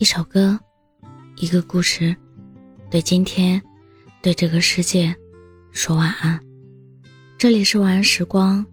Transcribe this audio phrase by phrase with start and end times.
[0.00, 0.56] 一首歌，
[1.38, 2.14] 一个故事，
[2.88, 3.60] 对今天，
[4.22, 5.12] 对这个世界，
[5.72, 6.38] 说晚安。
[7.36, 8.64] 这里是晚安时光，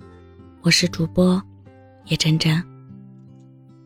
[0.62, 1.42] 我是主播
[2.06, 2.64] 叶真真。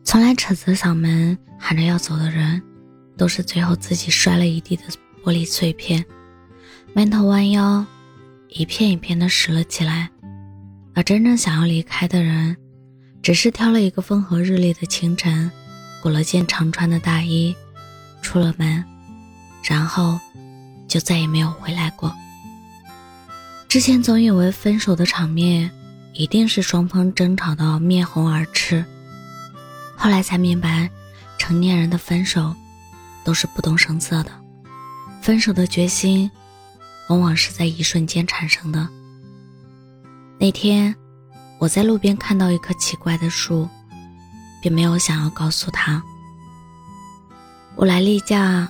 [0.04, 2.62] 从来扯着嗓门喊着要走的人，
[3.16, 4.82] 都是最后自己摔了一地的
[5.24, 6.04] 玻璃碎片，
[6.92, 7.82] 埋头弯腰，
[8.48, 10.10] 一片一片的拾了起来。
[10.94, 12.54] 而真正想要离开的人，
[13.22, 15.50] 只是挑了一个风和日丽的清晨。
[16.02, 17.54] 裹了件常穿的大衣，
[18.22, 18.84] 出了门，
[19.62, 20.18] 然后
[20.88, 22.14] 就再也没有回来过。
[23.68, 25.70] 之前总以为分手的场面
[26.12, 28.84] 一定是双方争吵到面红耳赤，
[29.96, 30.90] 后来才明白，
[31.38, 32.54] 成年人的分手
[33.22, 34.30] 都是不动声色的，
[35.22, 36.30] 分手的决心
[37.08, 38.88] 往往是在一瞬间产生的。
[40.38, 40.94] 那天，
[41.58, 43.68] 我在路边看到一棵奇怪的树。
[44.62, 46.02] 并没有想要告诉他，
[47.76, 48.68] 我来例假，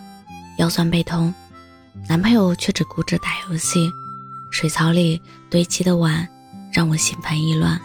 [0.59, 1.35] 腰酸背痛，
[2.09, 3.91] 男朋友却只顾着打游戏，
[4.51, 6.29] 水槽里堆积的碗
[6.73, 7.81] 让我心烦意乱。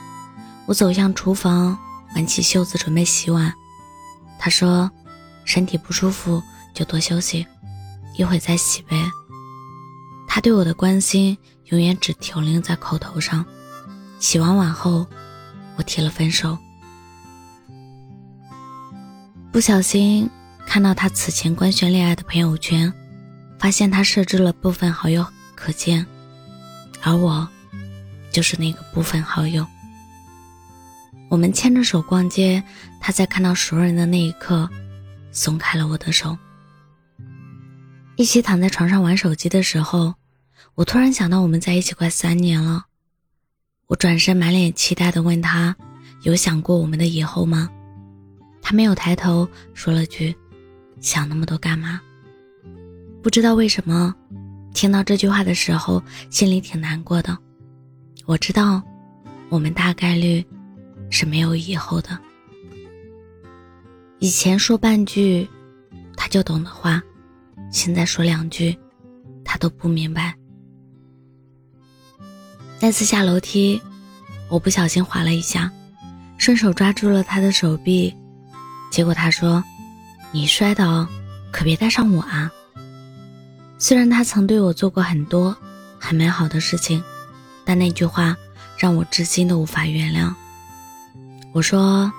[0.67, 1.77] 我走向厨房，
[2.16, 3.53] 挽起袖子准备洗碗，
[4.38, 4.89] 他说
[5.45, 6.41] ：“身体不舒服
[6.73, 7.45] 就多休息，
[8.17, 8.95] 一会再洗呗。”
[10.27, 13.45] 他对我的关心永远只停留在口头上。
[14.19, 15.05] 洗完碗后，
[15.77, 16.57] 我提了分手。
[19.55, 20.29] 不小心
[20.67, 22.91] 看到他此前官宣恋爱的朋友圈，
[23.57, 25.25] 发现他设置了部分好友
[25.55, 26.05] 可见，
[27.01, 27.47] 而我
[28.33, 29.65] 就是那个部分好友。
[31.29, 32.61] 我们牵着手逛街，
[32.99, 34.69] 他在看到熟人的那一刻，
[35.31, 36.37] 松开了我的手。
[38.17, 40.15] 一起躺在床上玩手机的时候，
[40.73, 42.87] 我突然想到我们在一起快三年了。
[43.87, 45.77] 我转身满脸期待的问他
[46.23, 47.69] ：“有想过我们的以后吗？”
[48.67, 50.35] 他没有抬头，说了句
[50.99, 52.02] ：“想那么多干嘛？”
[53.22, 54.11] 不知道为什么，
[54.73, 57.38] 听到这句话的时候，心里挺难过的。
[58.25, 58.81] 我知道，
[59.50, 60.44] 我们大概率
[61.12, 62.17] 是没有以后的。
[64.17, 65.47] 以前说半句，
[66.18, 67.00] 他就懂的话，
[67.72, 68.75] 现在说两句，
[69.44, 70.35] 他都不明白。
[72.79, 73.79] 再次下楼梯，
[74.50, 75.72] 我不小心滑了一下，
[76.39, 78.12] 顺手抓住了他的手臂。
[78.95, 79.61] 结果他说
[80.31, 81.06] ：“你摔倒，
[81.51, 82.50] 可别带上我啊。”
[83.78, 85.53] 虽然他曾对我做过很多
[86.00, 87.03] 很美好的事情，
[87.66, 88.38] 但那句话
[88.78, 90.33] 让我至今都无法原谅。
[91.51, 92.09] 我说：“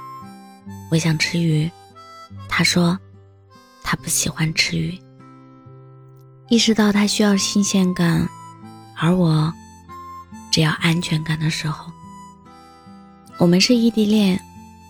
[0.92, 1.70] 我想吃鱼。”
[2.47, 2.98] 他说
[3.82, 5.00] ：“他不喜欢吃鱼。”
[6.50, 8.28] 意识到他需要新鲜感，
[8.94, 9.50] 而我
[10.50, 11.91] 只要安全感的时候，
[13.38, 14.38] 我们是异地恋。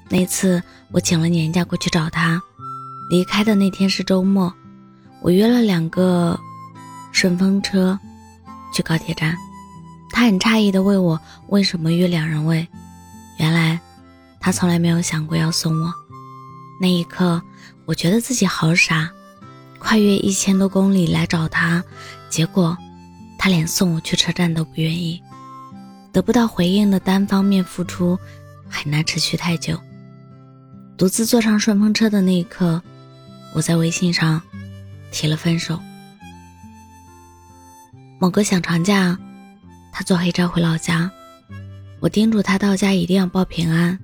[0.09, 0.63] 那次
[0.93, 2.41] 我请了年假过去找他，
[3.11, 4.53] 离开的那天是周末，
[5.21, 6.39] 我约了两个
[7.13, 7.99] 顺风车
[8.73, 9.37] 去高铁站。
[10.11, 12.67] 他很诧异的问我为什么约两人位，
[13.39, 13.79] 原来
[14.41, 15.93] 他从来没有想过要送我。
[16.81, 17.43] 那一刻，
[17.85, 19.11] 我觉得自己好傻，
[19.79, 21.83] 跨越一千多公里来找他，
[22.31, 22.79] 结果
[23.39, 25.21] 他连送我去车站都不愿意。
[26.13, 28.19] 得不到回应的单方面付出
[28.71, 29.79] 很难持续太久。
[30.97, 32.83] 独自坐上顺风车的那一刻，
[33.55, 34.41] 我在微信上
[35.11, 35.79] 提了分手。
[38.19, 39.19] 某个小长假，
[39.93, 41.11] 他坐黑车回老家，
[42.01, 43.99] 我叮嘱他到家一定要报平安，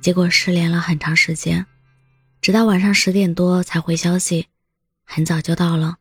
[0.00, 1.64] 结果失联了很长时间，
[2.40, 4.48] 直到晚上十点多才回消息，
[5.04, 5.98] 很早就到了，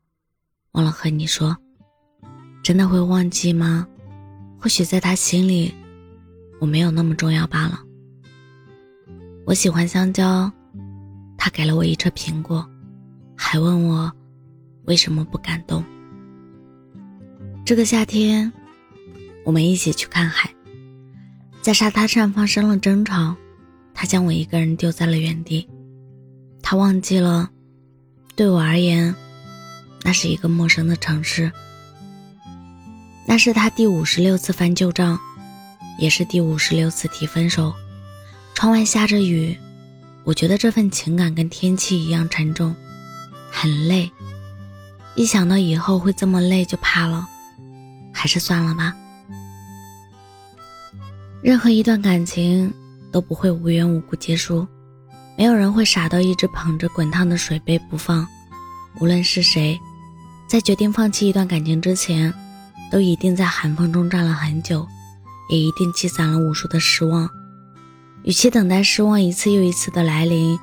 [0.71, 1.55] 忘了和你说，
[2.63, 3.87] 真的会忘记吗？
[4.59, 5.75] 或许在他心里，
[6.59, 7.79] 我没有那么重要罢了。
[9.45, 10.49] 我喜欢香蕉，
[11.37, 12.65] 他给了我一车苹果，
[13.35, 14.09] 还问我
[14.85, 15.83] 为什么不感动。
[17.65, 18.51] 这个夏天，
[19.43, 20.49] 我们一起去看海，
[21.61, 23.35] 在沙滩上发生了争吵，
[23.93, 25.67] 他将我一个人丢在了原地。
[26.61, 27.49] 他忘记了，
[28.37, 29.13] 对我而言，
[30.03, 31.51] 那是一个陌生的城市。
[33.27, 35.19] 那是他第五十六次翻旧账，
[35.99, 37.73] 也是第五十六次提分手。
[38.63, 39.59] 窗外下着雨，
[40.23, 42.73] 我觉得这份情感跟天气一样沉重，
[43.51, 44.09] 很累。
[45.15, 47.27] 一想到以后会这么累，就怕了，
[48.13, 48.95] 还是算了吧。
[51.41, 52.73] 任何一段感情
[53.11, 54.65] 都不会无缘无故结束，
[55.37, 58.25] 没有人会傻到一直捧着滚烫的水杯不放。
[59.01, 59.77] 无论是谁，
[60.47, 62.33] 在决定放弃一段感情之前，
[62.89, 64.87] 都一定在寒风中站了很久，
[65.49, 67.29] 也一定积攒了无数的失望。
[68.23, 70.57] 与其等待失望一次又一次的来临，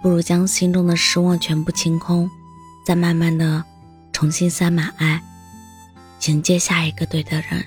[0.00, 2.30] 不如将心中的失望全部清空，
[2.86, 3.64] 再慢慢的
[4.12, 5.20] 重新塞满爱，
[6.26, 7.64] 迎接下一个对的人。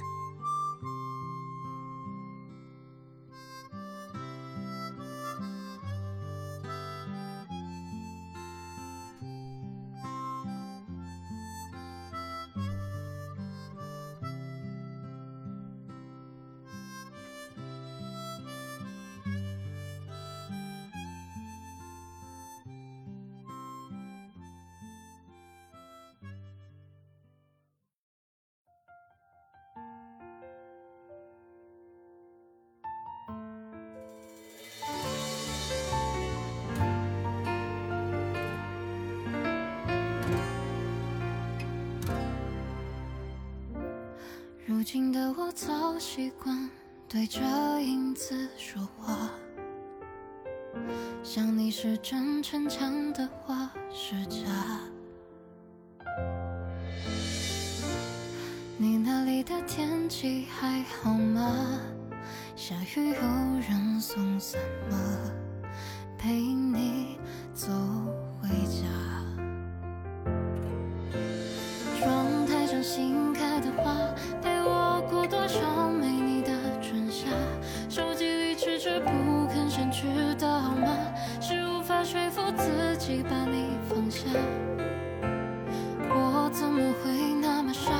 [44.93, 46.69] 如今的我早习惯
[47.09, 47.41] 对着
[47.81, 49.27] 影子说话，
[51.23, 54.45] 想你是真逞强的话是假。
[58.77, 61.79] 你那里的天气还好吗？
[62.55, 63.21] 下雨有
[63.67, 64.61] 人送伞
[64.91, 64.97] 吗？
[66.19, 66.82] 陪你
[86.09, 87.91] 我怎么会那么傻，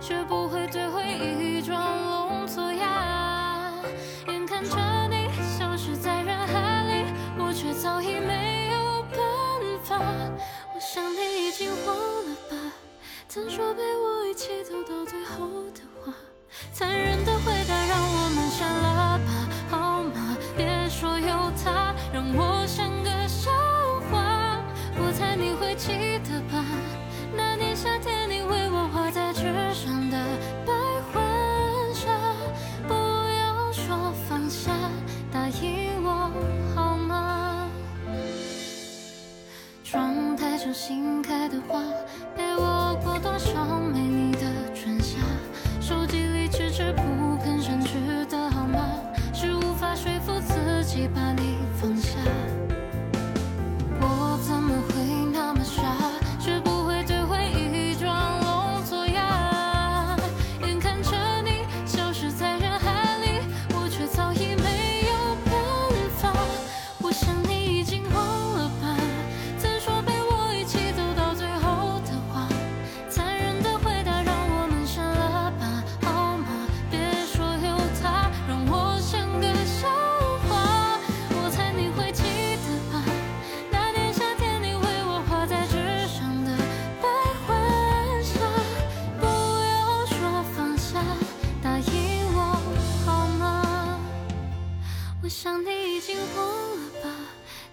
[0.00, 3.72] 学不会对回忆装聋作哑？
[4.26, 4.76] 眼看着
[5.08, 5.28] 你
[5.58, 7.04] 消失在人海里，
[7.38, 9.18] 我却早已没有办
[9.84, 9.98] 法。
[10.74, 12.56] 我想你已经忘了吧，
[13.28, 13.72] 曾说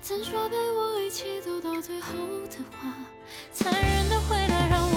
[0.07, 2.13] 曾说陪我一起走到最后
[2.50, 2.94] 的话，
[3.51, 4.96] 残忍的回答让我。